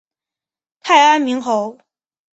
[0.79, 1.77] 太安明侯